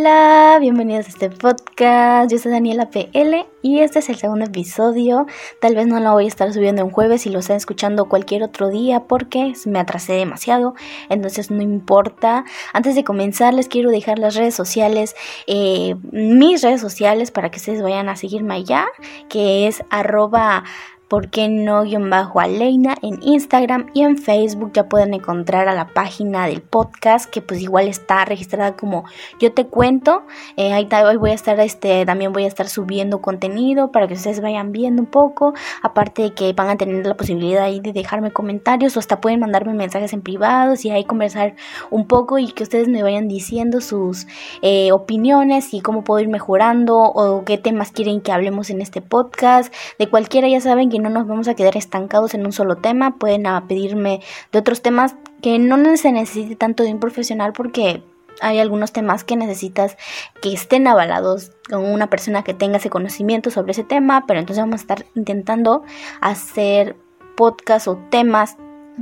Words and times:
Hola, 0.00 0.56
bienvenidos 0.62 1.04
a 1.04 1.08
este 1.10 1.28
podcast. 1.28 2.32
Yo 2.32 2.38
soy 2.38 2.52
Daniela 2.52 2.88
PL 2.88 3.44
y 3.60 3.80
este 3.80 3.98
es 3.98 4.08
el 4.08 4.16
segundo 4.16 4.46
episodio. 4.46 5.26
Tal 5.60 5.74
vez 5.74 5.86
no 5.88 6.00
lo 6.00 6.14
voy 6.14 6.24
a 6.24 6.28
estar 6.28 6.50
subiendo 6.54 6.80
en 6.80 6.88
jueves 6.88 7.26
y 7.26 7.30
lo 7.30 7.40
estén 7.40 7.56
escuchando 7.56 8.08
cualquier 8.08 8.42
otro 8.42 8.70
día 8.70 9.00
porque 9.00 9.52
me 9.66 9.78
atrasé 9.78 10.14
demasiado. 10.14 10.74
Entonces 11.10 11.50
no 11.50 11.60
importa. 11.60 12.46
Antes 12.72 12.94
de 12.94 13.04
comenzar 13.04 13.52
les 13.52 13.68
quiero 13.68 13.90
dejar 13.90 14.18
las 14.18 14.36
redes 14.36 14.54
sociales, 14.54 15.14
eh, 15.46 15.96
mis 16.12 16.62
redes 16.62 16.80
sociales 16.80 17.30
para 17.30 17.50
que 17.50 17.58
ustedes 17.58 17.82
vayan 17.82 18.08
a 18.08 18.16
seguirme 18.16 18.54
allá, 18.54 18.86
que 19.28 19.68
es 19.68 19.84
arroba 19.90 20.64
por 21.10 21.28
qué 21.28 21.48
no 21.48 21.82
guion 21.82 22.08
bajo 22.08 22.38
Aleina 22.38 22.94
en 23.02 23.18
Instagram 23.20 23.90
y 23.94 24.02
en 24.02 24.16
Facebook 24.16 24.70
ya 24.72 24.88
pueden 24.88 25.12
encontrar 25.12 25.66
a 25.66 25.74
la 25.74 25.88
página 25.88 26.46
del 26.46 26.62
podcast 26.62 27.28
que 27.28 27.42
pues 27.42 27.60
igual 27.60 27.88
está 27.88 28.24
registrada 28.24 28.76
como 28.76 29.04
yo 29.40 29.52
te 29.52 29.66
cuento. 29.66 30.22
Eh, 30.56 30.72
ahí 30.72 30.88
hoy 31.04 31.16
voy 31.16 31.30
a 31.30 31.34
estar 31.34 31.58
este 31.58 32.06
también 32.06 32.32
voy 32.32 32.44
a 32.44 32.46
estar 32.46 32.68
subiendo 32.68 33.20
contenido 33.20 33.90
para 33.90 34.06
que 34.06 34.14
ustedes 34.14 34.40
vayan 34.40 34.70
viendo 34.70 35.02
un 35.02 35.08
poco. 35.08 35.52
Aparte 35.82 36.22
de 36.22 36.32
que 36.32 36.52
van 36.52 36.68
a 36.68 36.76
tener 36.76 37.04
la 37.04 37.16
posibilidad 37.16 37.64
ahí 37.64 37.80
de 37.80 37.92
dejarme 37.92 38.30
comentarios 38.30 38.96
o 38.96 39.00
hasta 39.00 39.20
pueden 39.20 39.40
mandarme 39.40 39.74
mensajes 39.74 40.12
en 40.12 40.22
privados 40.22 40.84
y 40.84 40.92
ahí 40.92 41.04
conversar 41.04 41.56
un 41.90 42.06
poco 42.06 42.38
y 42.38 42.52
que 42.52 42.62
ustedes 42.62 42.86
me 42.86 43.02
vayan 43.02 43.26
diciendo 43.26 43.80
sus 43.80 44.28
eh, 44.62 44.92
opiniones 44.92 45.74
y 45.74 45.80
cómo 45.80 46.04
puedo 46.04 46.20
ir 46.20 46.28
mejorando 46.28 46.98
o 46.98 47.44
qué 47.44 47.58
temas 47.58 47.90
quieren 47.90 48.20
que 48.20 48.30
hablemos 48.30 48.70
en 48.70 48.80
este 48.80 49.02
podcast. 49.02 49.74
De 49.98 50.08
cualquiera 50.08 50.46
ya 50.46 50.60
saben 50.60 50.88
que 50.88 50.99
no 51.00 51.10
nos 51.10 51.26
vamos 51.26 51.48
a 51.48 51.54
quedar 51.54 51.76
estancados 51.76 52.34
en 52.34 52.44
un 52.44 52.52
solo 52.52 52.76
tema. 52.76 53.16
Pueden 53.16 53.44
pedirme 53.66 54.20
de 54.52 54.58
otros 54.58 54.82
temas 54.82 55.16
que 55.42 55.58
no 55.58 55.96
se 55.96 56.12
necesite 56.12 56.56
tanto 56.56 56.82
de 56.82 56.92
un 56.92 57.00
profesional 57.00 57.52
porque 57.52 58.02
hay 58.40 58.58
algunos 58.58 58.92
temas 58.92 59.24
que 59.24 59.36
necesitas 59.36 59.96
que 60.40 60.52
estén 60.52 60.86
avalados 60.86 61.52
con 61.68 61.84
una 61.84 62.08
persona 62.08 62.42
que 62.42 62.54
tenga 62.54 62.78
ese 62.78 62.90
conocimiento 62.90 63.50
sobre 63.50 63.72
ese 63.72 63.84
tema, 63.84 64.24
pero 64.26 64.40
entonces 64.40 64.62
vamos 64.62 64.80
a 64.80 64.82
estar 64.82 65.06
intentando 65.14 65.82
hacer 66.20 66.96
podcasts 67.36 67.88
o 67.88 67.96
temas 68.10 68.56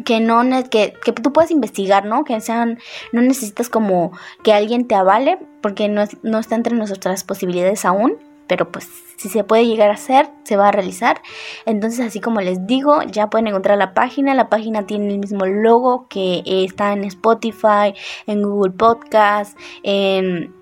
que 0.04 0.20
no 0.20 0.42
que, 0.70 0.94
que 1.04 1.12
tú 1.12 1.32
puedas 1.32 1.50
investigar, 1.50 2.04
¿no? 2.04 2.24
Que 2.24 2.40
sean 2.40 2.78
no 3.12 3.20
necesitas 3.20 3.68
como 3.68 4.12
que 4.42 4.52
alguien 4.52 4.86
te 4.86 4.94
avale 4.94 5.38
porque 5.60 5.88
no, 5.88 6.04
no 6.22 6.38
está 6.38 6.54
entre 6.54 6.74
nuestras 6.76 7.24
posibilidades 7.24 7.84
aún, 7.84 8.16
pero 8.48 8.72
pues 8.72 8.88
si 9.16 9.28
se 9.28 9.44
puede 9.44 9.66
llegar 9.66 9.90
a 9.90 9.94
hacer, 9.94 10.30
se 10.44 10.56
va 10.56 10.68
a 10.68 10.72
realizar. 10.72 11.20
Entonces, 11.66 12.00
así 12.00 12.20
como 12.20 12.40
les 12.40 12.66
digo, 12.66 13.02
ya 13.02 13.30
pueden 13.30 13.48
encontrar 13.48 13.78
la 13.78 13.94
página. 13.94 14.34
La 14.34 14.48
página 14.48 14.86
tiene 14.86 15.12
el 15.12 15.18
mismo 15.18 15.46
logo 15.46 16.06
que 16.08 16.42
está 16.44 16.92
en 16.92 17.04
Spotify, 17.04 17.94
en 18.26 18.42
Google 18.42 18.72
Podcast, 18.72 19.58
en 19.82 20.58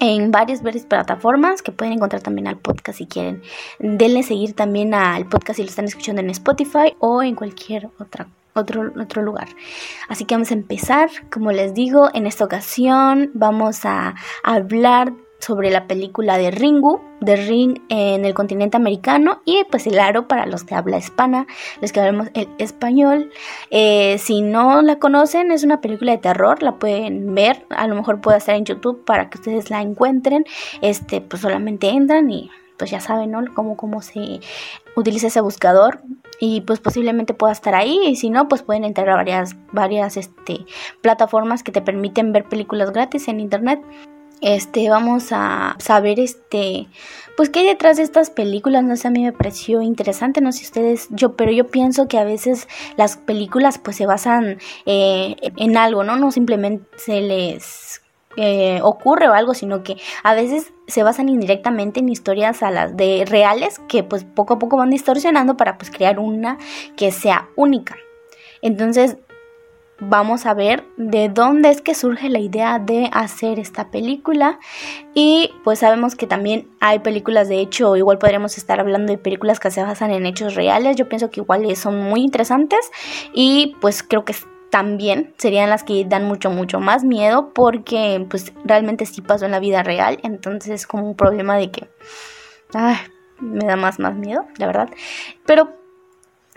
en 0.00 0.30
varias, 0.30 0.62
varias 0.62 0.86
plataformas 0.86 1.60
que 1.60 1.72
pueden 1.72 1.94
encontrar 1.94 2.22
también 2.22 2.46
al 2.46 2.56
podcast 2.56 2.98
si 2.98 3.06
quieren. 3.06 3.42
Denle 3.80 4.22
seguir 4.22 4.54
también 4.54 4.94
al 4.94 5.26
podcast 5.26 5.56
si 5.56 5.62
lo 5.64 5.68
están 5.68 5.86
escuchando 5.86 6.20
en 6.20 6.30
Spotify 6.30 6.94
o 7.00 7.22
en 7.22 7.34
cualquier 7.34 7.88
otro, 7.98 8.26
otro 8.54 9.22
lugar. 9.22 9.48
Así 10.08 10.24
que 10.24 10.34
vamos 10.36 10.50
a 10.52 10.54
empezar. 10.54 11.10
Como 11.30 11.50
les 11.50 11.74
digo, 11.74 12.10
en 12.14 12.26
esta 12.26 12.44
ocasión 12.44 13.30
vamos 13.34 13.84
a 13.84 14.14
hablar 14.44 15.12
sobre 15.38 15.70
la 15.70 15.86
película 15.86 16.36
de 16.36 16.50
Ringu, 16.50 17.00
de 17.20 17.36
Ring 17.36 17.80
en 17.88 18.24
el 18.24 18.34
continente 18.34 18.76
americano 18.76 19.40
y 19.44 19.64
pues 19.70 19.86
el 19.86 19.98
aro 19.98 20.28
para 20.28 20.46
los 20.46 20.64
que 20.64 20.74
habla 20.74 20.98
hispana, 20.98 21.46
los 21.80 21.92
que 21.92 22.00
hablamos 22.00 22.28
el 22.34 22.48
español. 22.58 23.30
Eh, 23.70 24.18
si 24.18 24.42
no 24.42 24.82
la 24.82 24.98
conocen, 24.98 25.52
es 25.52 25.64
una 25.64 25.80
película 25.80 26.12
de 26.12 26.18
terror, 26.18 26.62
la 26.62 26.76
pueden 26.76 27.34
ver, 27.34 27.66
a 27.70 27.86
lo 27.86 27.94
mejor 27.94 28.20
puede 28.20 28.38
estar 28.38 28.56
en 28.56 28.64
YouTube 28.64 29.04
para 29.04 29.30
que 29.30 29.38
ustedes 29.38 29.70
la 29.70 29.80
encuentren. 29.80 30.44
Este, 30.80 31.20
pues 31.20 31.42
solamente 31.42 31.88
entran 31.88 32.30
y 32.30 32.50
pues 32.76 32.90
ya 32.90 33.00
saben, 33.00 33.32
¿no? 33.32 33.42
Cómo, 33.54 33.76
cómo 33.76 34.02
se 34.02 34.40
utiliza 34.96 35.26
ese 35.26 35.40
buscador 35.40 36.00
y 36.40 36.60
pues 36.62 36.80
posiblemente 36.80 37.34
pueda 37.34 37.52
estar 37.52 37.74
ahí 37.74 38.00
y 38.06 38.16
si 38.16 38.30
no 38.30 38.48
pues 38.48 38.62
pueden 38.62 38.84
entrar 38.84 39.08
a 39.10 39.16
varias 39.16 39.56
varias 39.72 40.16
este 40.16 40.64
plataformas 41.00 41.62
que 41.62 41.72
te 41.72 41.82
permiten 41.82 42.32
ver 42.32 42.44
películas 42.44 42.92
gratis 42.92 43.26
en 43.26 43.40
internet 43.40 43.80
este 44.40 44.88
vamos 44.90 45.28
a 45.32 45.76
saber 45.78 46.20
este 46.20 46.86
pues 47.36 47.50
qué 47.50 47.60
hay 47.60 47.66
detrás 47.66 47.98
de 47.98 48.02
estas 48.02 48.30
películas. 48.30 48.82
No 48.82 48.96
sé 48.96 49.08
a 49.08 49.10
mí 49.10 49.22
me 49.22 49.32
pareció 49.32 49.82
interesante 49.82 50.40
no 50.40 50.52
sé 50.52 50.64
ustedes 50.64 51.08
yo 51.10 51.36
pero 51.36 51.52
yo 51.52 51.66
pienso 51.68 52.08
que 52.08 52.18
a 52.18 52.24
veces 52.24 52.68
las 52.96 53.16
películas 53.16 53.78
pues 53.78 53.96
se 53.96 54.06
basan 54.06 54.58
eh, 54.86 55.36
en 55.56 55.76
algo 55.76 56.04
no 56.04 56.16
no 56.16 56.30
simplemente 56.32 56.86
se 56.96 57.20
les 57.20 58.02
eh, 58.36 58.80
ocurre 58.82 59.28
o 59.28 59.32
algo 59.32 59.54
sino 59.54 59.82
que 59.82 59.96
a 60.22 60.34
veces 60.34 60.72
se 60.86 61.02
basan 61.02 61.28
indirectamente 61.28 62.00
en 62.00 62.08
historias 62.08 62.62
a 62.62 62.70
las 62.70 62.96
de 62.96 63.24
reales 63.26 63.80
que 63.88 64.02
pues 64.02 64.24
poco 64.24 64.54
a 64.54 64.58
poco 64.58 64.76
van 64.76 64.90
distorsionando 64.90 65.56
para 65.56 65.76
pues 65.78 65.90
crear 65.90 66.18
una 66.18 66.58
que 66.96 67.10
sea 67.10 67.48
única. 67.56 67.96
Entonces 68.62 69.16
vamos 70.00 70.46
a 70.46 70.54
ver 70.54 70.84
de 70.96 71.28
dónde 71.28 71.70
es 71.70 71.82
que 71.82 71.94
surge 71.94 72.28
la 72.28 72.38
idea 72.38 72.78
de 72.78 73.10
hacer 73.12 73.58
esta 73.58 73.90
película. 73.90 74.58
Y 75.14 75.52
pues 75.64 75.80
sabemos 75.80 76.14
que 76.14 76.26
también 76.26 76.68
hay 76.80 77.00
películas 77.00 77.48
de 77.48 77.60
hecho 77.60 77.96
igual 77.96 78.18
podríamos 78.18 78.58
estar 78.58 78.80
hablando 78.80 79.12
de 79.12 79.18
películas 79.18 79.60
que 79.60 79.70
se 79.70 79.82
basan 79.82 80.10
en 80.10 80.26
hechos 80.26 80.54
reales. 80.54 80.96
Yo 80.96 81.08
pienso 81.08 81.30
que 81.30 81.40
igual 81.40 81.74
son 81.76 82.00
muy 82.00 82.22
interesantes 82.22 82.90
y 83.32 83.76
pues 83.80 84.02
creo 84.02 84.24
que 84.24 84.34
también 84.70 85.34
serían 85.38 85.70
las 85.70 85.82
que 85.82 86.04
dan 86.04 86.24
mucho 86.24 86.50
mucho 86.50 86.78
más 86.78 87.02
miedo 87.02 87.52
porque 87.54 88.24
pues 88.28 88.52
realmente 88.64 89.06
sí 89.06 89.22
pasó 89.22 89.46
en 89.46 89.52
la 89.52 89.60
vida 89.60 89.82
real. 89.82 90.18
Entonces 90.22 90.72
es 90.72 90.86
como 90.86 91.08
un 91.08 91.16
problema 91.16 91.56
de 91.56 91.70
que 91.70 91.88
ay, 92.74 92.96
me 93.40 93.64
da 93.64 93.76
más 93.76 93.98
más 93.98 94.14
miedo 94.14 94.46
la 94.58 94.66
verdad. 94.66 94.90
Pero 95.44 95.78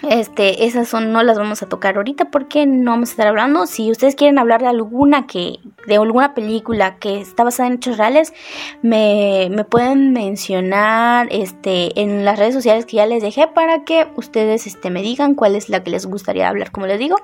este, 0.04 0.66
esas 0.66 0.88
son, 0.88 1.12
no 1.12 1.24
las 1.24 1.38
vamos 1.38 1.62
a 1.62 1.70
tocar 1.70 1.98
ahorita 1.98 2.26
porque 2.26 2.66
no 2.66 2.92
vamos 2.92 3.10
a 3.10 3.12
estar 3.12 3.28
hablando. 3.28 3.68
Si 3.68 3.92
ustedes 3.92 4.16
quieren 4.16 4.40
hablar 4.40 4.62
de 4.62 4.68
alguna 4.68 5.28
que, 5.28 5.60
de 5.88 5.96
alguna 5.96 6.34
película 6.34 6.98
que 6.98 7.22
está 7.22 7.44
basada 7.44 7.68
en 7.68 7.76
hechos 7.76 7.98
reales, 7.98 8.34
me, 8.82 9.50
pueden 9.70 10.12
mencionar 10.12 11.28
este, 11.32 12.00
en 12.02 12.26
las 12.26 12.40
redes 12.40 12.54
sociales 12.54 12.86
que 12.86 12.98
ya 12.98 13.06
les 13.06 13.22
dejé 13.22 13.48
para 13.48 13.84
que 13.84 14.08
ustedes 14.16 14.68
este, 14.68 14.90
me 14.90 15.02
digan 15.02 15.36
cuál 15.36 15.56
es 15.56 15.70
la 15.70 15.84
que 15.84 15.92
les 15.92 16.06
gustaría 16.06 16.50
hablar, 16.50 16.72
como 16.72 16.88
les 16.88 17.00
digo. 17.00 17.16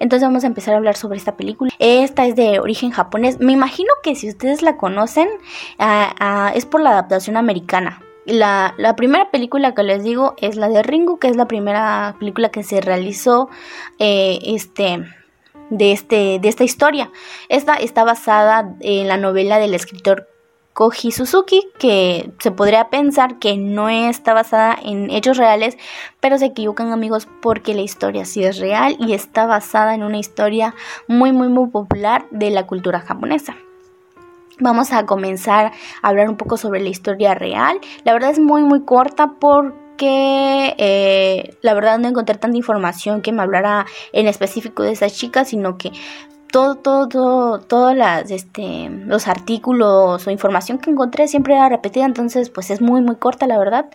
Entonces 0.00 0.26
vamos 0.26 0.44
a 0.44 0.46
empezar 0.46 0.74
a 0.74 0.78
hablar 0.78 0.96
sobre 0.96 1.18
esta 1.18 1.36
película. 1.36 1.70
Esta 1.78 2.26
es 2.26 2.36
de 2.36 2.58
origen 2.58 2.90
japonés. 2.90 3.38
Me 3.40 3.52
imagino 3.52 3.90
que 4.02 4.14
si 4.14 4.28
ustedes 4.28 4.62
la 4.62 4.76
conocen, 4.76 5.28
ah, 5.78 6.14
ah, 6.18 6.52
es 6.54 6.66
por 6.66 6.80
la 6.80 6.90
adaptación 6.90 7.36
americana. 7.36 8.03
La, 8.26 8.74
primera 8.96 9.30
película 9.30 9.74
que 9.74 9.82
les 9.82 10.02
digo 10.02 10.34
es 10.38 10.56
la 10.56 10.68
de 10.68 10.82
Ringo, 10.82 11.18
que 11.18 11.28
es 11.28 11.36
la 11.36 11.46
primera 11.46 12.16
película 12.18 12.50
que 12.50 12.62
se 12.62 12.80
realizó 12.80 13.48
eh, 13.98 14.38
este, 14.44 15.04
de, 15.70 15.92
este, 15.92 16.38
de 16.40 16.48
esta 16.48 16.64
historia. 16.64 17.10
Esta 17.48 17.74
está 17.74 18.04
basada 18.04 18.74
en 18.80 19.08
la 19.08 19.18
novela 19.18 19.58
del 19.58 19.74
escritor 19.74 20.28
Koji 20.74 21.12
Suzuki, 21.12 21.68
que 21.78 22.32
se 22.40 22.50
podría 22.50 22.90
pensar 22.90 23.38
que 23.38 23.56
no 23.56 23.88
está 23.88 24.34
basada 24.34 24.76
en 24.82 25.08
hechos 25.10 25.36
reales, 25.36 25.76
pero 26.20 26.36
se 26.36 26.46
equivocan 26.46 26.92
amigos 26.92 27.28
porque 27.40 27.74
la 27.74 27.82
historia 27.82 28.24
sí 28.24 28.42
es 28.42 28.58
real 28.58 28.96
y 28.98 29.12
está 29.12 29.46
basada 29.46 29.94
en 29.94 30.02
una 30.02 30.18
historia 30.18 30.74
muy 31.06 31.30
muy 31.30 31.48
muy 31.48 31.68
popular 31.70 32.26
de 32.32 32.50
la 32.50 32.66
cultura 32.66 33.00
japonesa. 33.00 33.56
Vamos 34.60 34.92
a 34.92 35.04
comenzar 35.04 35.72
a 36.02 36.08
hablar 36.08 36.28
un 36.28 36.36
poco 36.36 36.56
sobre 36.56 36.80
la 36.80 36.88
historia 36.88 37.34
real. 37.34 37.78
La 38.04 38.12
verdad 38.12 38.30
es 38.30 38.38
muy 38.38 38.62
muy 38.62 38.84
corta 38.84 39.34
porque 39.40 40.74
eh, 40.78 41.56
la 41.60 41.74
verdad 41.74 41.98
no 41.98 42.08
encontré 42.08 42.36
tanta 42.36 42.56
información 42.56 43.20
que 43.20 43.32
me 43.32 43.42
hablara 43.42 43.86
en 44.12 44.28
específico 44.28 44.82
de 44.82 44.92
esa 44.92 45.10
chica, 45.10 45.44
sino 45.44 45.76
que 45.76 45.90
todo, 46.54 46.76
todo, 46.76 47.58
todo, 47.58 47.90
este, 48.28 48.88
los 48.88 49.26
artículos 49.26 50.24
o 50.24 50.30
información 50.30 50.78
que 50.78 50.88
encontré 50.88 51.26
siempre 51.26 51.54
era 51.54 51.68
repetida, 51.68 52.04
entonces 52.04 52.48
pues 52.48 52.70
es 52.70 52.80
muy 52.80 53.00
muy 53.00 53.16
corta 53.16 53.48
la 53.48 53.58
verdad. 53.58 53.86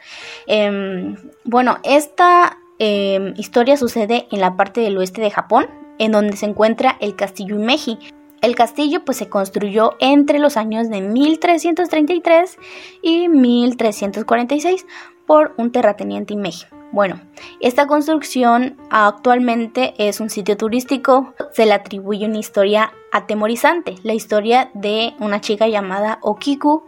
Em, 0.45 1.15
bueno, 1.45 1.77
esta 1.83 2.57
em, 2.77 3.33
historia 3.37 3.77
sucede 3.77 4.27
en 4.29 4.41
la 4.41 4.57
parte 4.57 4.81
del 4.81 4.97
oeste 4.97 5.21
de 5.21 5.31
Japón, 5.31 5.67
en 5.99 6.11
donde 6.11 6.35
se 6.35 6.47
encuentra 6.47 6.97
el 6.99 7.15
castillo 7.15 7.55
Meiji. 7.55 7.97
El 8.41 8.55
castillo 8.55 9.03
pues 9.03 9.17
se 9.17 9.29
construyó 9.29 9.95
entre 9.99 10.39
los 10.39 10.55
años 10.55 10.89
de 10.89 11.01
1333 11.01 12.57
y 13.01 13.27
1346 13.27 14.85
por 15.25 15.53
un 15.57 15.71
terrateniente 15.71 16.33
Imeji. 16.33 16.65
Bueno, 16.91 17.21
esta 17.59 17.85
construcción 17.85 18.75
actualmente 18.89 19.93
es 19.99 20.19
un 20.19 20.31
sitio 20.31 20.57
turístico, 20.57 21.35
se 21.53 21.67
le 21.67 21.73
atribuye 21.73 22.25
una 22.25 22.39
historia 22.39 22.93
atemorizante, 23.11 23.95
la 24.01 24.13
historia 24.13 24.71
de 24.73 25.13
una 25.19 25.39
chica 25.39 25.67
llamada 25.67 26.17
Okiku, 26.21 26.85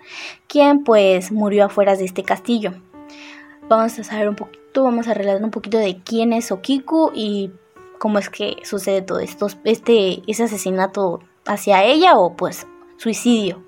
quien 0.48 0.84
pues 0.84 1.32
murió 1.32 1.66
afuera 1.66 1.96
de 1.96 2.06
este 2.06 2.24
castillo. 2.24 2.74
Vamos 3.70 4.00
a 4.00 4.04
saber 4.04 4.28
un 4.28 4.36
poquito, 4.36 4.84
vamos 4.84 5.08
a 5.08 5.14
relatar 5.14 5.44
un 5.44 5.52
poquito 5.52 5.78
de 5.78 6.02
quién 6.04 6.34
es 6.34 6.52
Okiku 6.52 7.12
y 7.14 7.52
cómo 8.00 8.18
es 8.18 8.32
que 8.32 8.58
sucede 8.64 9.04
todo 9.04 9.20
esto, 9.20 9.48
este, 9.66 10.24
ese 10.26 10.46
asesinato 10.46 11.20
hacia 11.46 11.84
ella 11.84 12.18
o 12.18 12.36
pues 12.36 12.68
suicidio. 12.98 13.64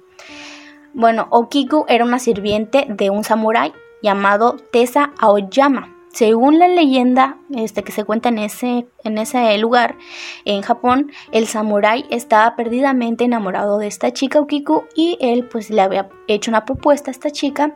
Bueno, 0.93 1.27
Okiku 1.31 1.85
era 1.87 2.05
una 2.05 2.19
sirviente 2.19 2.85
de 2.87 3.09
un 3.09 3.23
samurái 3.23 3.73
llamado 4.03 4.57
Tesa 4.71 5.11
Aoyama. 5.19 5.89
Según 6.13 6.59
la 6.59 6.67
leyenda 6.67 7.39
este, 7.55 7.83
que 7.83 7.91
se 7.91 8.03
cuenta 8.03 8.29
en 8.29 8.37
ese, 8.37 8.85
en 9.03 9.17
ese 9.17 9.57
lugar, 9.57 9.97
en 10.45 10.61
Japón, 10.61 11.11
el 11.31 11.47
samurái 11.47 12.05
estaba 12.11 12.55
perdidamente 12.55 13.23
enamorado 13.23 13.79
de 13.79 13.87
esta 13.87 14.13
chica 14.13 14.39
Okiku 14.39 14.83
y 14.95 15.17
él 15.19 15.47
pues 15.47 15.71
le 15.71 15.81
había 15.81 16.09
hecho 16.27 16.51
una 16.51 16.65
propuesta 16.65 17.09
a 17.09 17.13
esta 17.13 17.31
chica 17.31 17.75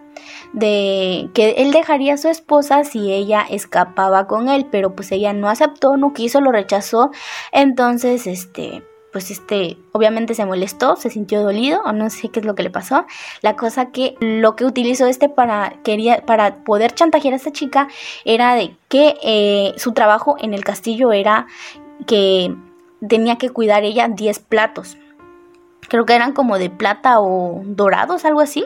de 0.53 1.31
que 1.33 1.55
él 1.57 1.71
dejaría 1.71 2.13
a 2.13 2.17
su 2.17 2.27
esposa 2.27 2.83
si 2.83 3.11
ella 3.11 3.43
escapaba 3.49 4.27
con 4.27 4.49
él, 4.49 4.67
pero 4.69 4.95
pues 4.95 5.11
ella 5.11 5.33
no 5.33 5.49
aceptó, 5.49 5.97
no 5.97 6.13
quiso, 6.13 6.39
lo 6.39 6.51
rechazó. 6.51 7.09
Entonces, 7.51 8.27
este, 8.27 8.83
pues 9.17 9.31
este, 9.31 9.79
obviamente 9.93 10.35
se 10.35 10.45
molestó, 10.45 10.95
se 10.95 11.09
sintió 11.09 11.41
dolido 11.41 11.81
o 11.83 11.91
no 11.91 12.11
sé 12.11 12.29
qué 12.29 12.39
es 12.39 12.45
lo 12.45 12.53
que 12.53 12.61
le 12.61 12.69
pasó. 12.69 13.07
La 13.41 13.55
cosa 13.55 13.89
que 13.89 14.13
lo 14.19 14.55
que 14.55 14.63
utilizó 14.63 15.07
este 15.07 15.27
para, 15.27 15.73
quería, 15.83 16.23
para 16.23 16.63
poder 16.63 16.93
chantajear 16.93 17.33
a 17.33 17.37
esta 17.37 17.51
chica 17.51 17.87
era 18.25 18.53
de 18.53 18.75
que 18.89 19.15
eh, 19.23 19.73
su 19.77 19.93
trabajo 19.93 20.35
en 20.39 20.53
el 20.53 20.63
castillo 20.63 21.13
era 21.13 21.47
que 22.05 22.53
tenía 23.09 23.39
que 23.39 23.49
cuidar 23.49 23.85
ella 23.85 24.07
10 24.07 24.37
platos. 24.37 24.99
Creo 25.89 26.05
que 26.05 26.13
eran 26.13 26.33
como 26.33 26.59
de 26.59 26.69
plata 26.69 27.19
o 27.19 27.63
dorados, 27.65 28.23
algo 28.23 28.41
así. 28.41 28.65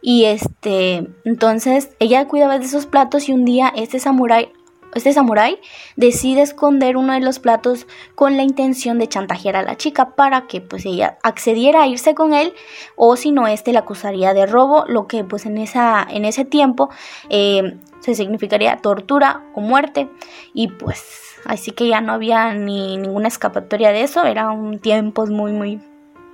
Y 0.00 0.24
este, 0.24 1.10
entonces 1.26 1.90
ella 1.98 2.26
cuidaba 2.26 2.58
de 2.58 2.64
esos 2.64 2.86
platos 2.86 3.28
y 3.28 3.34
un 3.34 3.44
día 3.44 3.70
este 3.76 4.00
samurái 4.00 4.50
este 4.94 5.12
samurái 5.12 5.58
decide 5.96 6.42
esconder 6.42 6.96
uno 6.96 7.12
de 7.12 7.20
los 7.20 7.38
platos 7.38 7.86
con 8.14 8.36
la 8.36 8.42
intención 8.42 8.98
de 8.98 9.08
chantajear 9.08 9.56
a 9.56 9.62
la 9.62 9.76
chica 9.76 10.14
para 10.14 10.46
que 10.46 10.60
pues 10.60 10.86
ella 10.86 11.18
accediera 11.22 11.82
a 11.82 11.86
irse 11.86 12.14
con 12.14 12.34
él 12.34 12.54
o 12.96 13.16
si 13.16 13.32
no 13.32 13.46
este 13.46 13.72
la 13.72 13.80
acusaría 13.80 14.34
de 14.34 14.46
robo 14.46 14.84
lo 14.86 15.06
que 15.06 15.24
pues 15.24 15.46
en 15.46 15.58
esa 15.58 16.06
en 16.08 16.24
ese 16.24 16.44
tiempo 16.44 16.90
eh, 17.28 17.78
se 18.04 18.14
significaría 18.14 18.76
tortura 18.76 19.42
o 19.54 19.60
muerte. 19.60 20.10
Y 20.52 20.68
pues 20.68 21.36
así 21.46 21.70
que 21.70 21.88
ya 21.88 22.00
no 22.00 22.12
había 22.12 22.52
ni 22.54 22.96
ninguna 22.98 23.28
escapatoria 23.28 23.90
de 23.92 24.02
eso 24.02 24.24
eran 24.24 24.78
tiempos 24.78 25.30
muy 25.30 25.52
muy 25.52 25.80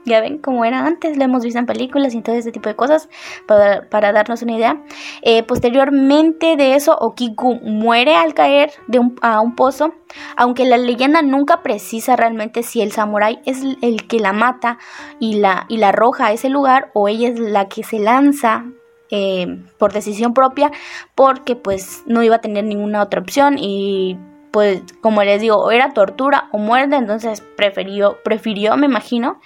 ya 0.04 0.20
ven 0.20 0.38
cómo 0.38 0.64
era 0.64 0.86
antes, 0.86 1.16
lo 1.16 1.24
hemos 1.24 1.44
visto 1.44 1.58
en 1.58 1.66
películas 1.66 2.14
y 2.14 2.22
todo 2.22 2.36
ese 2.36 2.52
tipo 2.52 2.68
de 2.68 2.76
cosas 2.76 3.08
para, 3.46 4.12
darnos 4.12 4.42
una 4.42 4.52
idea. 4.52 4.82
Eh, 5.22 5.42
posteriormente 5.42 6.56
de 6.56 6.74
eso, 6.74 6.96
Okiku 6.98 7.56
muere 7.62 8.14
al 8.14 8.34
caer 8.34 8.72
de 8.86 9.00
a 9.22 9.40
un 9.40 9.54
pozo, 9.54 9.94
aunque 10.36 10.64
la 10.64 10.78
leyenda 10.78 11.22
nunca 11.22 11.62
precisa 11.62 12.16
realmente 12.16 12.62
si 12.62 12.80
el 12.80 12.92
samurái 12.92 13.40
es 13.44 13.62
el 13.82 14.06
que 14.06 14.18
la 14.18 14.32
mata 14.32 14.78
y 15.18 15.36
la, 15.36 15.66
y 15.68 15.78
la 15.78 15.88
arroja 15.88 16.26
a 16.26 16.32
ese 16.32 16.48
lugar 16.48 16.90
o 16.94 17.08
ella 17.08 17.28
es 17.28 17.38
la 17.38 17.68
que 17.68 17.82
se 17.82 17.98
lanza 17.98 18.64
eh, 19.10 19.64
por 19.76 19.92
decisión 19.92 20.34
propia 20.34 20.70
porque 21.16 21.56
pues 21.56 22.04
no 22.06 22.22
iba 22.22 22.36
a 22.36 22.40
tener 22.40 22.64
ninguna 22.64 23.02
otra 23.02 23.20
opción 23.20 23.58
y 23.58 24.16
pues 24.50 24.82
como 25.00 25.22
les 25.22 25.40
digo, 25.40 25.70
era 25.70 25.92
tortura 25.92 26.48
o 26.52 26.58
muerte, 26.58 26.96
entonces 26.96 27.42
prefirió, 27.56 28.18
prefirió 28.22 28.76
me 28.76 28.86
imagino, 28.86 29.40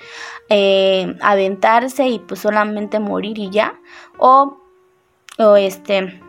eh, 0.48 1.16
aventarse 1.20 2.08
y 2.08 2.18
pues 2.18 2.40
solamente 2.40 3.00
morir 3.00 3.38
y 3.38 3.50
ya, 3.50 3.80
o, 4.18 4.58
o 5.38 5.56
este, 5.56 6.20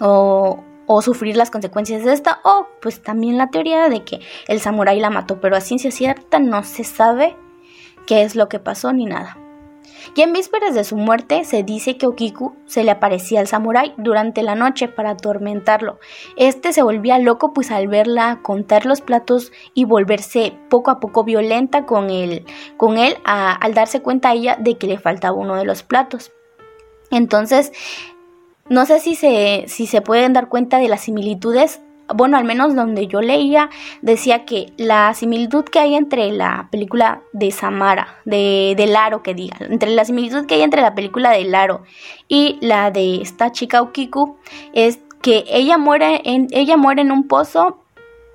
o, 0.00 0.62
o 0.86 1.02
sufrir 1.02 1.36
las 1.36 1.50
consecuencias 1.50 2.04
de 2.04 2.12
esta, 2.12 2.40
o 2.44 2.68
pues 2.80 3.02
también 3.02 3.38
la 3.38 3.50
teoría 3.50 3.88
de 3.88 4.04
que 4.04 4.20
el 4.48 4.60
samurái 4.60 5.00
la 5.00 5.10
mató, 5.10 5.40
pero 5.40 5.56
a 5.56 5.60
ciencia 5.60 5.90
cierta 5.90 6.38
no 6.38 6.62
se 6.64 6.84
sabe 6.84 7.36
qué 8.06 8.22
es 8.22 8.36
lo 8.36 8.48
que 8.48 8.58
pasó 8.58 8.92
ni 8.92 9.04
nada. 9.04 9.36
Y 10.14 10.22
en 10.22 10.32
vísperas 10.32 10.74
de 10.74 10.84
su 10.84 10.96
muerte 10.96 11.44
se 11.44 11.62
dice 11.62 11.96
que 11.96 12.06
Okiku 12.06 12.54
se 12.66 12.84
le 12.84 12.90
aparecía 12.90 13.40
al 13.40 13.46
samurái 13.46 13.94
durante 13.96 14.42
la 14.42 14.54
noche 14.54 14.88
para 14.88 15.10
atormentarlo. 15.10 15.98
Este 16.36 16.72
se 16.72 16.82
volvía 16.82 17.18
loco 17.18 17.52
pues 17.52 17.70
al 17.70 17.88
verla 17.88 18.40
contar 18.42 18.86
los 18.86 19.00
platos 19.00 19.52
y 19.74 19.84
volverse 19.84 20.54
poco 20.68 20.90
a 20.90 21.00
poco 21.00 21.24
violenta 21.24 21.86
con 21.86 22.10
él, 22.10 22.44
con 22.76 22.98
él 22.98 23.16
al 23.24 23.74
darse 23.74 24.00
cuenta 24.00 24.30
a 24.30 24.34
ella 24.34 24.56
de 24.58 24.76
que 24.76 24.86
le 24.86 24.98
faltaba 24.98 25.36
uno 25.36 25.56
de 25.56 25.64
los 25.64 25.82
platos. 25.82 26.32
Entonces, 27.10 27.72
no 28.68 28.84
sé 28.86 29.00
si 29.00 29.14
se, 29.14 29.64
si 29.66 29.86
se 29.86 30.02
pueden 30.02 30.32
dar 30.32 30.48
cuenta 30.48 30.78
de 30.78 30.88
las 30.88 31.02
similitudes 31.02 31.80
bueno, 32.14 32.36
al 32.36 32.44
menos 32.44 32.74
donde 32.74 33.06
yo 33.06 33.20
leía, 33.20 33.70
decía 34.02 34.44
que 34.44 34.72
la 34.76 35.12
similitud 35.14 35.64
que 35.64 35.78
hay 35.78 35.94
entre 35.94 36.32
la 36.32 36.68
película 36.70 37.22
de 37.32 37.50
Samara, 37.50 38.16
de, 38.24 38.74
de 38.76 38.86
Laro, 38.86 39.22
que 39.22 39.34
diga, 39.34 39.58
entre 39.60 39.90
la 39.90 40.04
similitud 40.04 40.46
que 40.46 40.54
hay 40.54 40.62
entre 40.62 40.82
la 40.82 40.94
película 40.94 41.30
de 41.30 41.44
Laro 41.44 41.82
y 42.28 42.58
la 42.60 42.90
de 42.90 43.20
esta 43.20 43.52
chica 43.52 43.82
Okiku, 43.82 44.36
es 44.72 44.98
que 45.22 45.44
ella 45.48 45.78
muere 45.78 46.22
en, 46.24 46.48
ella 46.50 46.76
muere 46.76 47.02
en 47.02 47.12
un 47.12 47.26
pozo, 47.26 47.78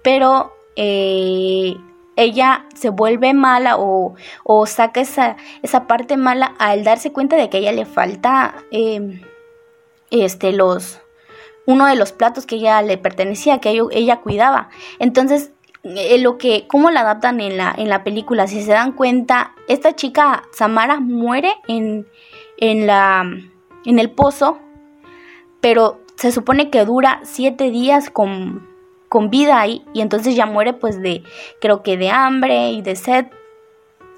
pero 0.04 0.54
eh, 0.76 1.76
ella 2.16 2.66
se 2.76 2.90
vuelve 2.90 3.34
mala 3.34 3.78
o, 3.78 4.16
o 4.44 4.66
saca 4.66 5.02
esa, 5.02 5.38
esa, 5.62 5.88
parte 5.88 6.18
mala 6.18 6.54
al 6.60 6.84
darse 6.84 7.12
cuenta 7.12 7.36
de 7.36 7.50
que 7.50 7.58
a 7.58 7.60
ella 7.62 7.72
le 7.72 7.86
falta 7.86 8.56
eh, 8.72 9.22
este, 10.12 10.52
los 10.52 11.00
uno 11.66 11.86
de 11.88 11.96
los 11.96 12.12
platos 12.12 12.46
que 12.46 12.56
ella 12.56 12.82
le 12.82 12.98
pertenecía, 12.98 13.60
que 13.60 13.80
ella, 13.92 14.22
cuidaba. 14.22 14.70
Entonces, 15.00 15.52
eh, 15.84 16.18
lo 16.20 16.38
que, 16.38 16.66
cómo 16.68 16.92
la 16.92 17.02
adaptan 17.02 17.40
en 17.42 17.58
la, 17.58 17.74
en 17.78 17.90
la 17.90 18.04
película, 18.04 18.48
si 18.48 18.62
se 18.62 18.72
dan 18.72 18.94
cuenta, 18.94 19.54
esta 19.68 19.96
chica, 19.96 20.44
Samara, 20.52 21.00
muere 21.00 21.56
en, 21.68 22.08
en, 22.58 22.88
la, 22.88 23.24
en 23.86 24.00
el 24.00 24.12
pozo, 24.12 24.60
pero 25.62 26.02
se 26.16 26.32
supone 26.32 26.70
que 26.70 26.86
dura 26.86 27.22
siete 27.24 27.72
días 27.72 28.10
con, 28.10 28.68
con 29.10 29.30
vida 29.30 29.60
ahí, 29.60 29.84
y 29.94 30.02
entonces 30.02 30.36
ya 30.36 30.46
muere 30.46 30.74
pues 30.74 31.02
de, 31.02 31.24
creo 31.62 31.84
que 31.84 31.98
de 31.98 32.10
hambre 32.10 32.72
y 32.72 32.82
de 32.82 32.96
sed, 32.96 33.28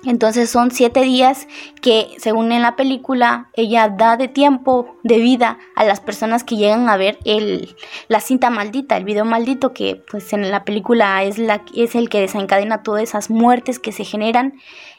entonces 0.05 0.50
son 0.50 0.71
siete 0.71 1.01
días 1.01 1.47
que, 1.81 2.15
según 2.17 2.51
en 2.51 2.62
la 2.62 2.75
película, 2.75 3.50
ella 3.53 3.89
da 3.89 4.17
de 4.17 4.27
tiempo, 4.27 4.95
de 5.03 5.17
vida 5.17 5.57
a 5.75 5.83
las 5.83 6.00
personas 6.00 6.43
que 6.43 6.55
llegan 6.55 6.89
a 6.89 6.97
ver 6.97 7.17
el, 7.25 7.75
la 8.07 8.19
cinta 8.19 8.50
maldita, 8.50 8.97
el 8.97 9.03
video 9.03 9.25
maldito, 9.25 9.74
que 9.74 10.03
pues 10.09 10.31
en 10.33 10.50
la 10.51 10.63
película 10.63 11.24
es, 11.24 11.38
la, 11.38 11.62
es 11.75 11.95
el 11.95 12.09
que 12.09 12.21
desencadena 12.21 12.83
todas 12.83 13.03
esas 13.03 13.29
muertes 13.29 13.79
que 13.79 13.91
se 13.91 14.03
generan 14.03 14.53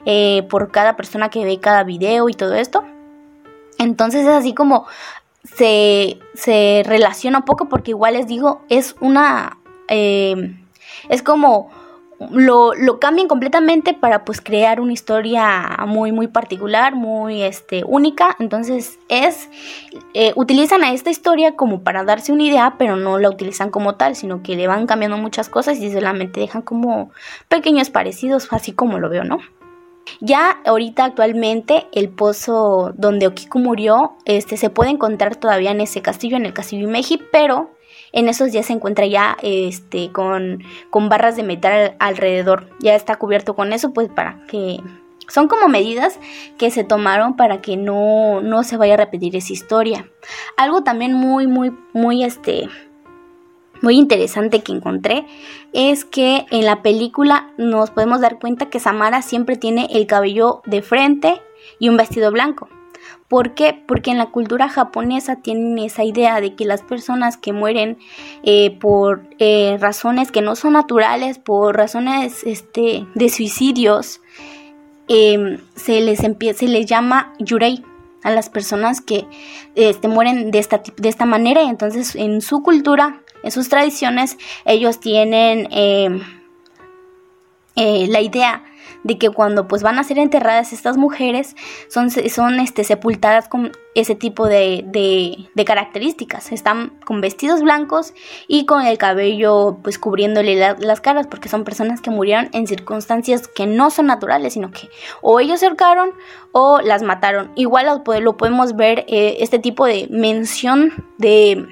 eh, 0.05 0.45
por 0.51 0.71
cada 0.71 0.97
persona 0.97 1.31
que 1.31 1.45
ve 1.45 1.61
cada 1.61 1.85
video 1.85 2.29
y 2.29 2.35
todo 2.35 2.55
esto. 2.55 2.85
Entonces 3.79 4.23
es 4.23 4.29
así 4.29 4.55
como 4.55 4.87
se, 5.45 6.19
se 6.35 6.83
relaciona 6.85 7.39
un 7.39 7.45
poco 7.45 7.69
porque 7.69 7.93
igual 7.93 8.15
les 8.15 8.27
digo, 8.27 8.63
es 8.69 8.97
una... 9.01 9.59
Eh, 9.89 10.57
es 11.09 11.23
como 11.23 11.71
lo, 12.31 12.75
lo 12.75 12.99
cambian 12.99 13.29
completamente 13.29 13.93
para 13.93 14.25
pues 14.25 14.41
crear 14.41 14.81
una 14.81 14.93
historia 14.93 15.85
muy 15.87 16.13
muy 16.13 16.29
particular, 16.29 16.95
muy 16.95 17.43
este, 17.43 17.85
única. 17.85 18.37
Entonces 18.39 18.99
es, 19.09 19.49
eh, 20.15 20.33
utilizan 20.37 20.83
a 20.83 20.93
esta 20.93 21.11
historia 21.11 21.57
como 21.57 21.83
para 21.83 22.05
darse 22.05 22.33
una 22.33 22.45
idea, 22.45 22.77
pero 22.79 22.97
no 22.97 23.19
la 23.19 23.29
utilizan 23.29 23.71
como 23.71 23.97
tal, 23.97 24.17
sino 24.17 24.43
que 24.43 24.57
le 24.57 24.67
van 24.67 24.87
cambiando 24.87 25.19
muchas 25.19 25.49
cosas 25.49 25.79
y 25.79 25.93
solamente 25.93 26.41
dejan 26.41 26.63
como 26.63 27.11
pequeños 27.49 27.91
parecidos, 27.91 28.49
así 28.51 28.73
como 28.73 28.99
lo 28.99 29.09
veo, 29.09 29.25
¿no? 29.25 29.39
Ya 30.21 30.61
ahorita 30.65 31.05
actualmente 31.05 31.87
el 31.93 32.09
pozo 32.09 32.93
donde 32.97 33.27
Okiku 33.27 33.59
murió 33.59 34.15
este, 34.25 34.57
se 34.57 34.71
puede 34.71 34.91
encontrar 34.91 35.37
todavía 35.37 35.73
en 35.73 35.81
ese 35.81 36.01
castillo, 36.01 36.37
en 36.37 36.47
el 36.47 36.53
castillo 36.53 36.89
Imeji, 36.89 37.21
pero 37.33 37.76
en 38.13 38.29
esos 38.29 38.53
días 38.53 38.67
se 38.67 38.73
encuentra 38.73 39.07
ya 39.07 39.37
este, 39.43 40.11
con, 40.13 40.63
con 40.91 41.09
barras 41.09 41.37
de 41.37 41.43
metal 41.43 41.97
alrededor. 41.99 42.69
Ya 42.81 42.95
está 42.95 43.17
cubierto 43.17 43.55
con 43.55 43.73
eso, 43.73 43.93
pues 43.93 44.09
para 44.09 44.45
que 44.47 44.81
son 45.29 45.49
como 45.49 45.69
medidas 45.69 46.19
que 46.59 46.71
se 46.71 46.85
tomaron 46.85 47.37
para 47.37 47.61
que 47.61 47.77
no, 47.77 48.41
no, 48.41 48.63
se 48.63 48.77
vaya 48.77 48.95
a 48.95 48.99
repetir 48.99 49.37
esa 49.37 49.53
historia. 49.53 50.09
Algo 50.57 50.83
también 50.83 51.13
muy, 51.15 51.47
muy, 51.47 51.73
muy, 51.93 52.25
este, 52.25 52.69
muy 53.83 53.97
interesante 53.97 54.63
que 54.63 54.73
encontré 54.73 55.27
es 55.73 56.05
que 56.05 56.47
en 56.51 56.65
la 56.65 56.83
película 56.83 57.51
nos 57.59 57.91
podemos 57.91 58.21
dar 58.21 58.39
cuenta 58.39 58.67
que 58.67 58.81
Samara 58.81 59.23
siempre 59.23 59.57
tiene 59.57 59.89
el 59.91 60.07
cabello 60.07 60.63
de 60.67 60.83
frente 60.83 61.41
y 61.79 61.89
un 61.89 61.97
vestido 61.97 62.31
blanco. 62.31 62.69
¿Por 63.29 63.55
qué? 63.55 63.83
Porque 63.87 64.13
en 64.13 64.19
la 64.19 64.27
cultura 64.27 64.69
japonesa 64.69 65.37
tienen 65.37 65.79
esa 65.79 66.05
idea 66.05 66.41
de 66.41 66.55
que 66.55 66.65
las 66.65 66.83
personas 66.83 67.37
que 67.37 67.53
mueren 67.53 67.99
eh, 68.45 68.77
por 68.79 69.23
eh, 69.39 69.77
razones 69.81 70.31
que 70.31 70.43
no 70.43 70.55
son 70.55 70.75
naturales, 70.75 71.39
por 71.39 71.77
razones 71.77 72.45
este, 72.45 73.05
de 73.15 73.29
suicidios, 73.29 74.21
em, 75.09 75.59
se, 75.75 76.01
les 76.01 76.21
se 76.21 76.69
les 76.69 76.87
llama 76.87 77.33
yurei 77.39 77.83
a 78.23 78.31
las 78.31 78.49
personas 78.49 79.01
que 79.01 79.27
este, 79.75 80.09
mueren 80.09 80.51
de 80.51 80.59
esta, 80.59 80.83
de 80.97 81.09
esta 81.09 81.27
manera. 81.27 81.63
Entonces, 81.63 82.15
en 82.15 82.41
su 82.41 82.63
cultura, 82.63 83.23
en 83.43 83.51
sus 83.51 83.69
tradiciones, 83.69 84.37
ellos 84.65 85.01
tienen 85.01 85.69
em, 85.71 86.21
eh, 87.77 88.07
la 88.09 88.21
idea 88.21 88.65
de 89.05 89.19
que 89.19 89.31
cuando 89.31 89.69
pues 89.69 89.83
van 89.83 89.99
a 89.99 90.05
ser 90.05 90.19
enterradas 90.19 90.73
estas 90.73 90.97
mujeres 90.97 91.55
son, 91.89 92.11
son 92.11 92.59
este, 92.59 92.83
sepultadas 92.83 93.49
con 93.49 93.73
ese 93.95 94.15
tipo 94.15 94.47
de, 94.47 94.85
de, 94.87 95.65
características. 95.65 96.53
Están 96.53 96.99
con 97.05 97.21
vestidos 97.21 97.63
blancos 97.63 98.15
y 98.49 98.67
con 98.67 98.85
el 98.85 98.99
cabello 98.99 99.79
pues 99.83 99.99
cubriéndole 99.99 100.57
las 100.57 101.01
caras 101.01 101.27
porque 101.27 101.49
son 101.49 101.65
personas 101.65 102.01
que 102.01 102.11
murieron 102.11 102.49
en 102.53 102.67
circunstancias 102.67 103.49
que 103.49 103.67
no 103.67 103.91
son 103.91 104.07
naturales, 104.07 104.55
sino 104.55 104.71
que 104.71 104.89
o 105.23 105.41
ellos 105.41 105.61
se 105.61 105.67
ahorcaron 105.67 106.11
o 106.53 106.81
las 106.81 107.03
mataron. 107.03 107.53
Igual 107.55 107.87
lo, 108.21 108.37
podemos 108.37 108.77
ver 108.77 109.05
eh, 109.09 109.37
este 109.41 109.59
tipo 109.59 109.87
de 109.87 110.09
mención 110.11 110.93
de 111.19 111.67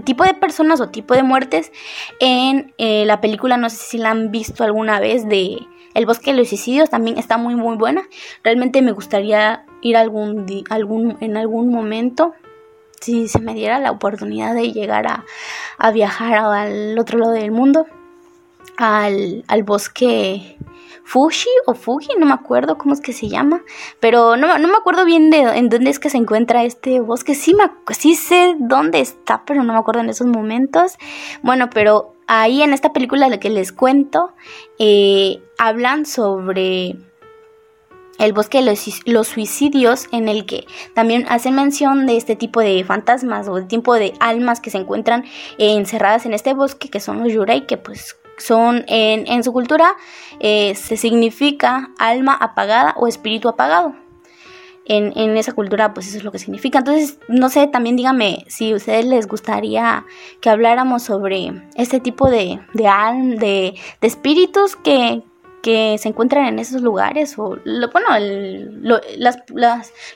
tipo 0.00 0.24
de 0.24 0.34
personas 0.34 0.80
o 0.80 0.88
tipo 0.88 1.14
de 1.14 1.22
muertes 1.22 1.72
en 2.20 2.72
eh, 2.78 3.04
la 3.04 3.20
película, 3.20 3.56
no 3.56 3.68
sé 3.68 3.76
si 3.76 3.98
la 3.98 4.10
han 4.10 4.30
visto 4.30 4.64
alguna 4.64 5.00
vez, 5.00 5.28
de 5.28 5.58
El 5.94 6.06
bosque 6.06 6.32
de 6.32 6.38
los 6.38 6.48
suicidios, 6.48 6.88
también 6.88 7.18
está 7.18 7.36
muy 7.36 7.54
muy 7.54 7.76
buena. 7.76 8.02
Realmente 8.42 8.80
me 8.80 8.92
gustaría 8.92 9.66
ir 9.82 9.96
algún, 9.96 10.46
algún, 10.70 11.18
en 11.20 11.36
algún 11.36 11.68
momento, 11.68 12.32
si 13.00 13.28
se 13.28 13.40
me 13.40 13.52
diera 13.52 13.78
la 13.78 13.90
oportunidad 13.90 14.54
de 14.54 14.72
llegar 14.72 15.06
a, 15.06 15.24
a 15.76 15.90
viajar 15.90 16.34
al 16.38 16.98
otro 16.98 17.18
lado 17.18 17.32
del 17.32 17.50
mundo, 17.50 17.86
al, 18.78 19.44
al 19.48 19.62
bosque 19.64 20.56
Fuji 21.04 21.48
o 21.66 21.74
Fuji, 21.74 22.10
no 22.18 22.26
me 22.26 22.32
acuerdo 22.32 22.78
cómo 22.78 22.94
es 22.94 23.00
que 23.00 23.12
se 23.12 23.28
llama, 23.28 23.62
pero 24.00 24.36
no, 24.36 24.58
no 24.58 24.68
me 24.68 24.76
acuerdo 24.76 25.04
bien 25.04 25.30
de 25.30 25.40
en 25.40 25.68
dónde 25.68 25.90
es 25.90 25.98
que 25.98 26.10
se 26.10 26.18
encuentra 26.18 26.64
este 26.64 27.00
bosque, 27.00 27.34
sí, 27.34 27.54
me, 27.54 27.64
sí 27.94 28.14
sé 28.14 28.54
dónde 28.58 29.00
está, 29.00 29.44
pero 29.44 29.62
no 29.62 29.72
me 29.72 29.78
acuerdo 29.78 30.00
en 30.00 30.10
esos 30.10 30.26
momentos. 30.26 30.96
Bueno, 31.42 31.70
pero 31.70 32.14
ahí 32.26 32.62
en 32.62 32.72
esta 32.72 32.92
película 32.92 33.28
la 33.28 33.40
que 33.40 33.50
les 33.50 33.72
cuento, 33.72 34.32
eh, 34.78 35.42
hablan 35.58 36.06
sobre 36.06 36.96
el 38.18 38.32
bosque 38.32 38.62
de 38.62 38.76
los, 39.06 39.28
suicidios, 39.28 40.06
en 40.12 40.28
el 40.28 40.46
que 40.46 40.66
también 40.94 41.26
hacen 41.28 41.54
mención 41.54 42.06
de 42.06 42.16
este 42.16 42.36
tipo 42.36 42.60
de 42.60 42.84
fantasmas 42.84 43.48
o 43.48 43.56
de 43.56 43.62
tipo 43.62 43.94
de 43.94 44.14
almas 44.20 44.60
que 44.60 44.70
se 44.70 44.78
encuentran 44.78 45.24
encerradas 45.58 46.26
en 46.26 46.34
este 46.34 46.54
bosque, 46.54 46.88
que 46.88 47.00
son 47.00 47.22
los 47.22 47.32
yurei, 47.32 47.66
que 47.66 47.76
pues 47.76 48.16
son 48.38 48.84
en, 48.88 49.44
su 49.44 49.52
cultura 49.52 49.94
eh, 50.40 50.74
se 50.74 50.96
significa 50.96 51.90
alma 51.98 52.34
apagada 52.34 52.94
o 52.96 53.06
espíritu 53.06 53.48
apagado. 53.48 53.94
En, 54.84 55.36
esa 55.36 55.52
cultura, 55.52 55.94
pues 55.94 56.08
eso 56.08 56.18
es 56.18 56.24
lo 56.24 56.32
que 56.32 56.40
significa. 56.40 56.80
Entonces, 56.80 57.18
no 57.28 57.48
sé, 57.48 57.68
también 57.68 57.96
díganme 57.96 58.44
si 58.48 58.72
a 58.72 58.76
ustedes 58.76 59.06
les 59.06 59.28
gustaría 59.28 60.04
que 60.40 60.50
habláramos 60.50 61.04
sobre 61.04 61.52
este 61.76 62.00
tipo 62.00 62.28
de, 62.28 62.60
de, 62.74 62.84
de, 63.38 63.74
de 64.00 64.06
espíritus 64.06 64.74
que, 64.74 65.22
que 65.62 65.96
se 65.98 66.08
encuentran 66.08 66.46
en 66.46 66.58
esos 66.58 66.82
lugares, 66.82 67.38
o 67.38 67.56
lo, 67.64 67.90
bueno, 67.90 68.08
las, 69.16 69.38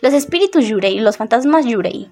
los 0.02 0.12
espíritus 0.12 0.66
Yurei, 0.66 0.99
los 0.99 1.16
fantasmas 1.16 1.64
Yurei. 1.64 2.11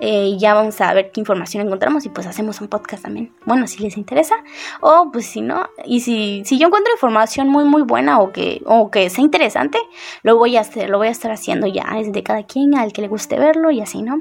Eh, 0.00 0.36
ya 0.38 0.54
vamos 0.54 0.80
a 0.80 0.92
ver 0.92 1.10
qué 1.10 1.20
información 1.20 1.66
encontramos 1.66 2.04
y 2.04 2.08
pues 2.08 2.26
hacemos 2.26 2.60
un 2.60 2.68
podcast 2.68 3.02
también. 3.04 3.32
Bueno, 3.44 3.66
si 3.66 3.82
les 3.82 3.96
interesa. 3.96 4.36
O 4.80 5.10
pues 5.12 5.26
si 5.26 5.40
no, 5.40 5.68
y 5.84 6.00
si, 6.00 6.42
si 6.44 6.58
yo 6.58 6.66
encuentro 6.66 6.92
información 6.92 7.48
muy 7.48 7.64
muy 7.64 7.82
buena 7.82 8.20
o 8.20 8.32
que, 8.32 8.62
o 8.66 8.90
que 8.90 9.10
sea 9.10 9.24
interesante, 9.24 9.78
lo 10.22 10.36
voy 10.36 10.56
a 10.56 10.60
hacer, 10.60 10.90
lo 10.90 10.98
voy 10.98 11.08
a 11.08 11.10
estar 11.10 11.30
haciendo 11.30 11.66
ya. 11.66 11.84
Es 11.98 12.12
de 12.12 12.22
cada 12.22 12.44
quien, 12.44 12.76
al 12.76 12.92
que 12.92 13.02
le 13.02 13.08
guste 13.08 13.38
verlo 13.38 13.70
y 13.70 13.80
así, 13.80 14.02
¿no? 14.02 14.20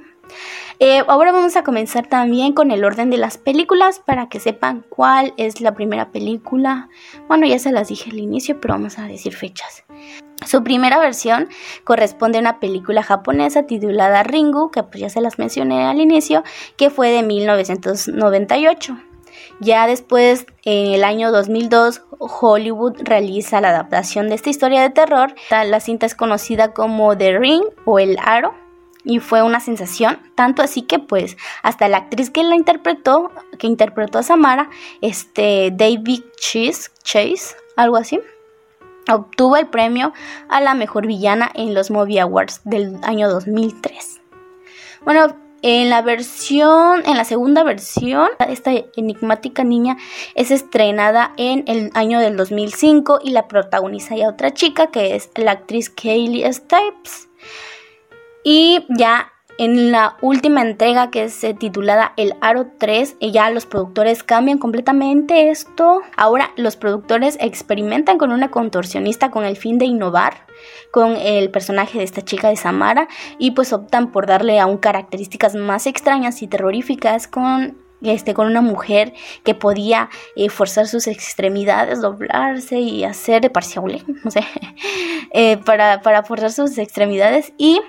Eh, 0.80 1.04
ahora 1.08 1.32
vamos 1.32 1.56
a 1.56 1.64
comenzar 1.64 2.08
también 2.08 2.54
con 2.54 2.72
el 2.72 2.84
orden 2.84 3.10
de 3.10 3.18
las 3.18 3.38
películas 3.38 4.00
para 4.00 4.28
que 4.28 4.40
sepan 4.40 4.84
cuál 4.90 5.34
es 5.38 5.62
la 5.62 5.74
primera 5.74 6.12
película. 6.12 6.90
Bueno, 7.28 7.46
ya 7.48 7.60
se 7.60 7.72
las 7.72 7.88
dije 7.88 8.10
al 8.12 8.20
inicio, 8.20 8.60
pero 8.60 8.74
vamos 8.74 8.98
a 9.00 9.08
decir 9.08 9.36
fechas. 9.36 9.84
Su 10.46 10.64
primera 10.64 11.00
versión 11.00 11.50
corresponde 11.84 12.38
a 12.38 12.42
una 12.42 12.60
película 12.60 13.04
japonesa 13.04 13.64
titulada 13.64 14.24
Ringu, 14.24 14.70
que 14.70 14.84
pues 14.84 15.00
ya 15.00 15.10
se 15.10 15.22
las 15.22 15.40
mencioné 15.40 15.86
al 15.86 16.02
inicio, 16.02 16.44
que 16.78 16.90
fue 16.90 17.10
de 17.10 17.24
1998. 17.24 18.98
Ya 19.60 19.88
después, 19.88 20.46
en 20.64 20.94
el 20.94 21.04
año 21.04 21.32
2002, 21.32 22.02
Hollywood 22.20 23.02
realiza 23.04 23.62
la 23.62 23.70
adaptación 23.70 24.28
de 24.28 24.36
esta 24.36 24.50
historia 24.50 24.82
de 24.82 24.90
terror. 24.90 25.34
La 25.50 25.80
cinta 25.80 26.06
es 26.06 26.16
conocida 26.16 26.74
como 26.74 27.18
The 27.18 27.40
Ring 27.40 27.64
o 27.86 28.00
El 28.00 28.18
Aro 28.22 28.54
y 29.06 29.20
fue 29.20 29.44
una 29.44 29.60
sensación, 29.60 30.20
tanto 30.36 30.62
así 30.62 30.82
que 30.82 31.00
pues 31.00 31.38
hasta 31.62 31.88
la 31.88 31.98
actriz 31.98 32.32
que 32.32 32.44
la 32.44 32.56
interpretó, 32.56 33.32
que 33.60 33.68
interpretó 33.68 34.18
a 34.20 34.24
Samara, 34.24 34.70
este 35.02 35.72
David 35.72 36.24
Chase, 36.38 36.90
Chase, 37.04 37.56
algo 37.78 37.98
así, 37.98 38.20
obtuvo 39.12 39.58
el 39.58 39.68
premio 39.68 40.14
a 40.50 40.62
la 40.62 40.74
mejor 40.74 41.08
villana 41.08 41.52
en 41.54 41.74
los 41.74 41.92
Movie 41.92 42.20
Awards 42.20 42.62
del 42.64 42.98
año 43.04 43.30
2003. 43.30 44.22
Bueno, 45.04 45.36
en 45.62 45.90
la 45.90 46.02
versión, 46.02 47.02
en 47.06 47.18
la 47.18 47.26
segunda 47.26 47.64
versión, 47.64 48.30
esta 48.50 48.72
enigmática 48.96 49.64
niña 49.64 49.98
es 50.36 50.52
estrenada 50.52 51.34
en 51.38 51.64
el 51.68 51.90
año 51.96 52.20
del 52.20 52.38
2005 52.38 53.20
y 53.24 53.32
la 53.32 53.48
protagoniza 53.48 54.16
ya 54.16 54.30
otra 54.30 54.54
chica 54.54 54.88
que 54.88 55.16
es 55.16 55.32
la 55.36 55.52
actriz 55.52 55.90
Kaylee 55.90 56.52
Stipes. 56.54 57.30
Y 58.44 58.86
ya 58.90 59.32
en 59.58 59.92
la 59.92 60.18
última 60.22 60.62
entrega 60.62 61.12
que 61.12 61.24
es 61.24 61.44
eh, 61.44 61.54
titulada 61.54 62.14
El 62.18 62.36
Aro 62.42 62.68
3, 62.78 63.18
eh, 63.20 63.32
ya 63.32 63.50
los 63.50 63.66
productores 63.66 64.24
cambian 64.24 64.58
completamente 64.58 65.50
esto. 65.50 66.02
Ahora 66.18 66.52
los 66.58 66.76
productores 66.76 67.38
experimentan 67.40 68.18
con 68.18 68.32
una 68.32 68.52
contorsionista 68.52 69.32
con 69.32 69.46
el 69.46 69.56
fin 69.56 69.78
de 69.78 69.86
innovar 69.86 70.46
con 70.92 71.16
el 71.18 71.52
personaje 71.52 71.98
de 71.98 72.04
esta 72.04 72.24
chica 72.24 72.50
de 72.50 72.56
Samara 72.56 73.08
y 73.38 73.52
pues 73.52 73.74
optan 73.74 74.12
por 74.12 74.26
darle 74.26 74.60
aún 74.60 74.78
características 74.78 75.56
más 75.56 75.86
extrañas 75.88 76.42
y 76.42 76.48
terroríficas 76.48 77.28
con 77.28 77.78
este, 78.02 78.34
con 78.34 78.48
una 78.48 78.62
mujer 78.62 79.14
que 79.44 79.56
podía 79.56 80.10
eh, 80.36 80.50
forzar 80.50 80.88
sus 80.88 81.08
extremidades, 81.08 82.02
doblarse 82.02 82.78
y 82.80 83.04
hacer 83.04 83.42
de 83.42 83.50
parcial, 83.50 84.04
no 84.24 84.32
sé, 84.32 84.42
para, 85.66 86.02
para 86.02 86.24
forzar 86.24 86.52
sus 86.52 86.78
extremidades 86.78 87.54
y 87.58 87.82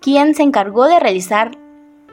quien 0.00 0.34
se 0.34 0.42
encargó 0.42 0.86
de 0.86 0.98
realizar 0.98 1.52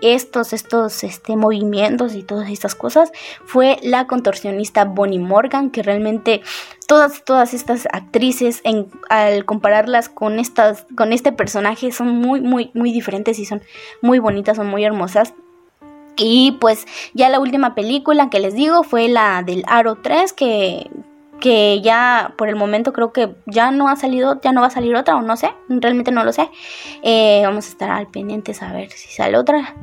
estos, 0.02 0.54
estos 0.54 1.04
este, 1.04 1.36
movimientos 1.36 2.16
y 2.16 2.24
todas 2.24 2.50
estas 2.50 2.76
cosas 2.76 3.12
fue 3.46 3.80
la 3.82 4.06
contorsionista 4.08 4.86
Bonnie 4.86 5.20
Morgan, 5.20 5.72
que 5.72 5.84
realmente 5.84 6.42
todas, 6.88 7.24
todas 7.24 7.54
estas 7.54 7.88
actrices, 7.92 8.62
en, 8.64 8.88
al 9.10 9.46
compararlas 9.46 10.10
con, 10.10 10.40
estas, 10.40 10.86
con 10.96 11.14
este 11.14 11.32
personaje, 11.32 11.92
son 11.92 12.10
muy, 12.10 12.42
muy, 12.42 12.72
muy 12.74 12.92
diferentes 12.92 13.40
y 13.40 13.46
son 13.46 13.62
muy 14.02 14.20
bonitas, 14.20 14.58
son 14.58 14.68
muy 14.68 14.84
hermosas. 14.84 15.34
Y 16.16 16.54
pues 16.60 16.88
ya 17.14 17.30
la 17.30 17.40
última 17.40 17.76
película 17.76 18.30
que 18.30 18.40
les 18.40 18.56
digo 18.56 18.84
fue 18.84 19.08
la 19.08 19.44
del 19.44 19.64
Aro 19.68 19.98
3, 20.02 20.34
que 20.34 20.90
que 21.40 21.82
ya 21.82 22.34
por 22.38 22.50
el 22.50 22.56
momento 22.56 22.94
creo 22.94 23.14
que 23.14 23.36
ya 23.46 23.72
no 23.72 23.90
ha 23.90 23.96
salido, 23.96 24.40
ya 24.42 24.52
no 24.52 24.62
va 24.62 24.68
a 24.68 24.72
salir 24.72 24.96
otra 24.96 25.16
o 25.16 25.22
no 25.22 25.38
sé, 25.38 25.52
realmente 25.70 26.12
no 26.12 26.24
lo 26.24 26.34
sé. 26.34 26.50
Eh, 27.04 27.42
vamos 27.44 27.68
a 27.68 27.70
estar 27.70 27.90
al 27.90 28.08
pendiente 28.08 28.54
a 28.60 28.74
ver 28.74 28.90
si 28.92 29.10
sale 29.10 29.38
otra. 29.38 29.76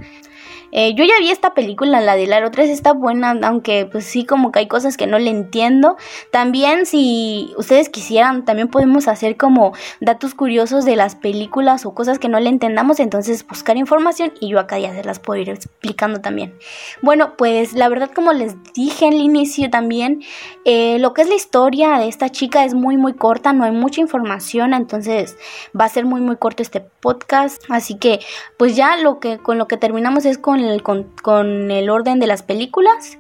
Eh, 0.77 0.95
yo 0.95 1.05
ya 1.05 1.15
vi 1.21 1.31
esta 1.31 1.55
película, 1.55 2.01
la 2.01 2.17
de 2.17 2.27
Laro 2.27 2.51
3 2.51 2.69
está 2.69 2.93
buena, 2.93 3.39
aunque 3.45 3.87
pues 3.87 4.05
sí 4.05 4.25
como 4.25 4.51
que 4.51 4.59
hay 4.59 4.67
cosas 4.67 4.97
que 4.97 5.07
no 5.07 5.21
le 5.21 5.31
entiendo. 5.31 5.97
También 6.33 6.85
si 6.85 7.55
ustedes 7.57 7.89
quisieran, 7.89 8.45
también 8.45 8.67
podemos 8.67 9.07
hacer 9.07 9.37
como 9.37 9.73
datos 10.01 10.35
curiosos 10.35 10.85
de 10.85 10.97
las 10.97 11.15
películas 11.15 11.87
o 11.87 11.95
cosas 11.95 12.19
que 12.19 12.29
no 12.29 12.41
le 12.41 12.49
entendamos, 12.49 12.99
entonces 12.99 13.47
buscar 13.47 13.77
información 13.77 14.33
y 14.41 14.49
yo 14.49 14.59
acá 14.59 14.81
ya 14.81 14.93
se 14.93 15.05
las 15.05 15.21
puedo 15.21 15.41
ir 15.41 15.49
explicando 15.49 16.21
también. 16.21 16.55
Bueno, 17.03 17.37
pues 17.37 17.75
la 17.75 17.89
verdad 17.89 18.11
como 18.13 18.33
les 18.33 18.57
dije 18.73 19.07
en 19.07 19.13
el 19.13 19.21
inicio 19.21 19.71
también, 19.71 20.25
eh, 20.65 20.99
lo 20.99 21.15
que 21.15 21.23
es 21.23 21.29
la 21.29 21.37
historia 21.37 21.99
de 21.99 22.09
esta 22.09 22.31
chica 22.31 22.65
es 22.65 22.75
muy 22.75 22.97
muy 22.97 23.15
corta, 23.15 23.53
no 23.53 23.63
hay 23.63 23.71
mucha 23.71 24.01
información, 24.01 24.75
entonces 24.75 25.37
va 25.79 25.85
a 25.85 25.89
ser 25.89 26.05
muy 26.05 26.21
muy 26.21 26.37
corto 26.37 26.65
este 26.65 26.81
podcast, 26.81 27.63
así 27.69 27.97
que 27.97 28.19
pues 28.57 28.75
ya 28.75 28.97
lo 28.97 29.21
que 29.21 29.39
con 29.39 29.57
lo 29.57 29.69
que 29.69 29.77
terminamos 29.77 30.25
es 30.25 30.37
con 30.83 31.05
con, 31.23 31.71
el 31.71 31.91
orden 31.91 32.21
de 32.21 32.27
las 32.27 32.43
películas. 32.43 33.19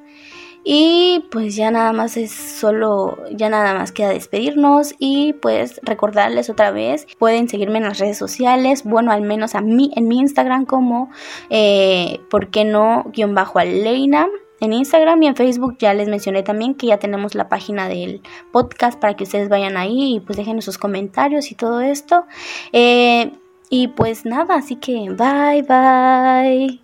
Y 0.67 1.27
pues 1.31 1.57
ya 1.57 1.71
nada 1.71 1.93
más 1.93 2.17
es 2.17 2.33
solo, 2.33 3.19
ya 3.31 3.51
nada 3.51 3.75
más 3.75 3.93
queda 3.93 4.09
despedirnos 4.09 4.95
y 4.99 5.35
pues 5.35 5.79
recordarles 5.83 6.49
otra 6.49 6.71
vez, 6.71 7.07
pueden 7.19 7.51
seguirme 7.51 7.79
en 7.79 7.85
las 7.85 7.99
redes 7.99 8.17
sociales, 8.17 8.83
bueno, 8.83 9.13
al 9.13 9.21
menos 9.21 9.55
a 9.55 9.61
mí 9.61 9.91
en 9.95 10.09
mi 10.09 10.21
Instagram 10.21 10.65
como, 10.65 11.11
eh, 11.51 12.19
¿por 12.31 12.49
qué 12.49 12.65
no? 12.65 13.05
guion 13.13 13.35
bajo 13.35 13.59
Aleina. 13.59 14.27
En 14.61 14.73
Instagram 14.73 15.23
y 15.23 15.27
en 15.27 15.37
Facebook 15.37 15.77
ya 15.79 15.93
les 15.93 16.09
mencioné 16.09 16.43
también 16.43 16.75
que 16.75 16.87
ya 16.87 16.99
tenemos 16.99 17.35
la 17.35 17.51
página 17.51 17.89
del 17.89 18.23
podcast 18.51 18.99
para 18.99 19.15
que 19.15 19.25
ustedes 19.25 19.51
vayan 19.51 19.77
ahí 19.77 20.15
y 20.15 20.21
pues 20.21 20.39
dejen 20.39 20.63
sus 20.63 20.79
comentarios 20.79 21.51
y 21.51 21.55
todo 21.55 21.81
esto. 21.83 22.25
Eh, 22.73 23.33
y 23.69 23.89
pues 23.89 24.25
nada, 24.25 24.55
así 24.55 24.77
que 24.77 25.11
bye 25.11 25.63
bye. 25.63 26.84